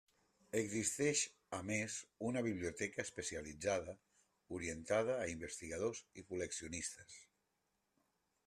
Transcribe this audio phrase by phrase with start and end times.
[0.59, 1.19] Existeix
[1.57, 1.97] a més
[2.29, 3.95] una biblioteca especialitzada
[4.61, 7.21] orientada a investigadors i col·leccionistes.